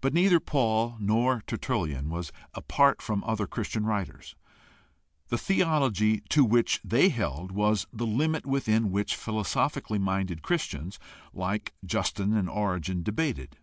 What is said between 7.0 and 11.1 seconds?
held was the limit within which philosophically minded Christians